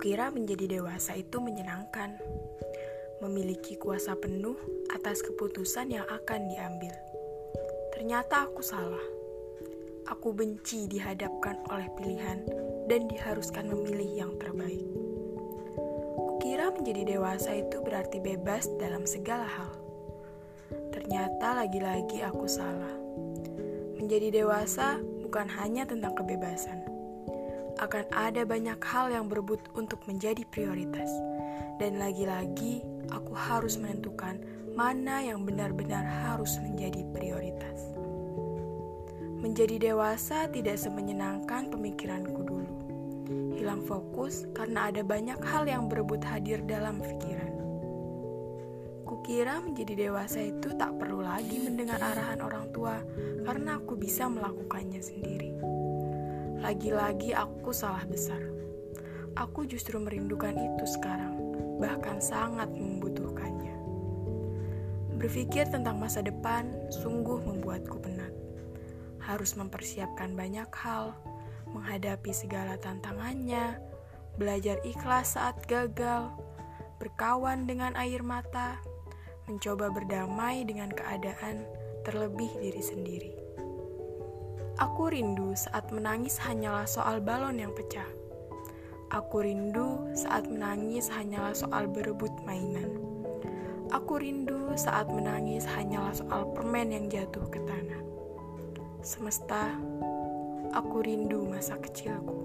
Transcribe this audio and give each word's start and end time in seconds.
Kukira 0.00 0.32
menjadi 0.32 0.80
dewasa 0.80 1.12
itu 1.12 1.44
menyenangkan, 1.44 2.16
memiliki 3.20 3.76
kuasa 3.76 4.16
penuh 4.16 4.56
atas 4.96 5.20
keputusan 5.20 5.92
yang 5.92 6.08
akan 6.08 6.48
diambil. 6.48 6.96
Ternyata 7.92 8.48
aku 8.48 8.64
salah. 8.64 9.04
Aku 10.08 10.32
benci 10.32 10.88
dihadapkan 10.88 11.60
oleh 11.68 11.84
pilihan 12.00 12.48
dan 12.88 13.12
diharuskan 13.12 13.68
memilih 13.68 14.24
yang 14.24 14.32
terbaik. 14.40 14.88
Kukira 16.16 16.72
menjadi 16.72 17.20
dewasa 17.20 17.60
itu 17.60 17.84
berarti 17.84 18.24
bebas 18.24 18.72
dalam 18.80 19.04
segala 19.04 19.44
hal. 19.44 19.76
Ternyata 20.96 21.60
lagi-lagi 21.60 22.24
aku 22.24 22.48
salah. 22.48 22.96
Menjadi 24.00 24.32
dewasa 24.32 24.96
bukan 25.20 25.44
hanya 25.60 25.84
tentang 25.84 26.16
kebebasan 26.16 26.89
akan 27.80 28.04
ada 28.12 28.44
banyak 28.44 28.76
hal 28.84 29.08
yang 29.08 29.26
berebut 29.26 29.64
untuk 29.72 30.04
menjadi 30.04 30.44
prioritas. 30.44 31.08
Dan 31.80 31.96
lagi-lagi, 31.96 32.84
aku 33.08 33.32
harus 33.32 33.80
menentukan 33.80 34.36
mana 34.76 35.24
yang 35.24 35.48
benar-benar 35.48 36.04
harus 36.04 36.60
menjadi 36.60 37.00
prioritas. 37.08 37.96
Menjadi 39.40 39.80
dewasa 39.80 40.52
tidak 40.52 40.76
semenyenangkan 40.76 41.72
pemikiranku 41.72 42.44
dulu. 42.44 42.74
Hilang 43.56 43.80
fokus 43.88 44.44
karena 44.52 44.92
ada 44.92 45.00
banyak 45.00 45.40
hal 45.40 45.64
yang 45.64 45.88
berebut 45.88 46.20
hadir 46.20 46.60
dalam 46.68 47.00
pikiran. 47.00 47.48
Kukira 49.08 49.58
menjadi 49.64 50.06
dewasa 50.06 50.44
itu 50.44 50.76
tak 50.76 51.00
perlu 51.00 51.24
lagi 51.24 51.64
mendengar 51.64 51.98
arahan 51.98 52.44
orang 52.44 52.68
tua 52.70 53.00
karena 53.48 53.80
aku 53.80 53.96
bisa 53.96 54.28
melakukannya 54.28 55.00
sendiri. 55.00 55.49
Lagi-lagi 56.60 57.32
aku 57.32 57.72
salah 57.72 58.04
besar. 58.04 58.36
Aku 59.32 59.64
justru 59.64 59.96
merindukan 59.96 60.52
itu 60.52 60.84
sekarang, 60.84 61.40
bahkan 61.80 62.20
sangat 62.20 62.68
membutuhkannya. 62.68 63.72
Berpikir 65.16 65.72
tentang 65.72 65.96
masa 65.96 66.20
depan 66.20 66.68
sungguh 66.92 67.40
membuatku 67.48 67.96
penat. 68.04 68.36
Harus 69.24 69.56
mempersiapkan 69.56 70.36
banyak 70.36 70.68
hal, 70.76 71.16
menghadapi 71.72 72.28
segala 72.28 72.76
tantangannya, 72.76 73.80
belajar 74.36 74.76
ikhlas 74.84 75.40
saat 75.40 75.56
gagal, 75.64 76.28
berkawan 77.00 77.64
dengan 77.64 77.96
air 77.96 78.20
mata, 78.20 78.76
mencoba 79.48 79.88
berdamai 79.88 80.68
dengan 80.68 80.92
keadaan, 80.92 81.64
terlebih 82.04 82.52
diri 82.60 82.84
sendiri. 82.84 83.49
Aku 84.80 85.12
rindu 85.12 85.52
saat 85.52 85.92
menangis 85.92 86.40
hanyalah 86.40 86.88
soal 86.88 87.20
balon 87.20 87.60
yang 87.60 87.68
pecah. 87.76 88.08
Aku 89.12 89.44
rindu 89.44 90.08
saat 90.16 90.48
menangis 90.48 91.04
hanyalah 91.12 91.52
soal 91.52 91.84
berebut 91.84 92.32
mainan. 92.48 92.88
Aku 93.92 94.16
rindu 94.16 94.72
saat 94.80 95.04
menangis 95.12 95.68
hanyalah 95.68 96.16
soal 96.16 96.48
permen 96.56 96.96
yang 96.96 97.12
jatuh 97.12 97.44
ke 97.52 97.60
tanah. 97.60 98.00
Semesta, 99.04 99.76
aku 100.72 101.04
rindu 101.04 101.44
masa 101.44 101.76
kecilku. 101.76 102.40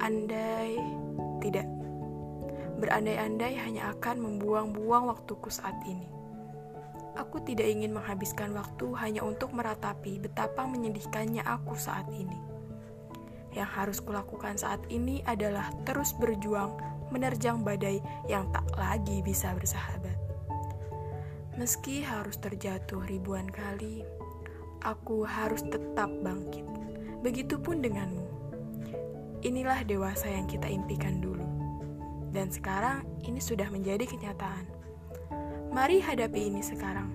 Andai 0.00 0.80
tidak, 1.44 1.68
berandai-andai 2.80 3.60
hanya 3.60 3.92
akan 3.92 4.24
membuang-buang 4.24 5.12
waktuku 5.12 5.52
saat 5.52 5.76
ini. 5.84 6.08
Aku 7.14 7.38
tidak 7.46 7.70
ingin 7.70 7.94
menghabiskan 7.94 8.50
waktu 8.58 8.90
hanya 8.98 9.22
untuk 9.22 9.54
meratapi 9.54 10.18
betapa 10.18 10.66
menyedihkannya 10.66 11.46
aku 11.46 11.78
saat 11.78 12.10
ini. 12.10 12.38
Yang 13.54 13.70
harus 13.70 13.98
kulakukan 14.02 14.58
saat 14.58 14.82
ini 14.90 15.22
adalah 15.22 15.70
terus 15.86 16.10
berjuang 16.18 16.74
menerjang 17.14 17.62
badai 17.62 18.02
yang 18.26 18.50
tak 18.50 18.66
lagi 18.74 19.22
bisa 19.22 19.54
bersahabat. 19.54 20.18
Meski 21.54 22.02
harus 22.02 22.34
terjatuh 22.42 23.06
ribuan 23.06 23.46
kali, 23.46 24.02
aku 24.82 25.22
harus 25.22 25.62
tetap 25.62 26.10
bangkit. 26.26 26.66
Begitupun 27.22 27.78
denganmu. 27.78 28.26
Inilah 29.46 29.86
dewasa 29.86 30.26
yang 30.26 30.50
kita 30.50 30.66
impikan 30.66 31.22
dulu. 31.22 31.46
Dan 32.34 32.50
sekarang 32.50 33.06
ini 33.22 33.38
sudah 33.38 33.70
menjadi 33.70 34.02
kenyataan. 34.02 34.83
Mari 35.74 35.98
hadapi 35.98 36.54
ini 36.54 36.62
sekarang. 36.62 37.10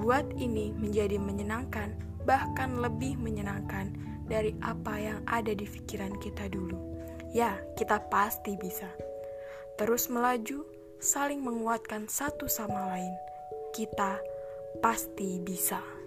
Buat 0.00 0.32
ini 0.40 0.72
menjadi 0.72 1.20
menyenangkan, 1.20 1.92
bahkan 2.24 2.80
lebih 2.80 3.20
menyenangkan 3.20 3.92
dari 4.32 4.56
apa 4.64 4.96
yang 4.96 5.20
ada 5.28 5.52
di 5.52 5.68
pikiran 5.68 6.16
kita 6.16 6.48
dulu. 6.48 6.80
Ya, 7.36 7.60
kita 7.76 8.00
pasti 8.08 8.56
bisa. 8.56 8.88
Terus 9.76 10.08
melaju, 10.08 10.64
saling 11.04 11.44
menguatkan 11.44 12.08
satu 12.08 12.48
sama 12.48 12.96
lain. 12.96 13.12
Kita 13.76 14.16
pasti 14.80 15.36
bisa. 15.44 16.01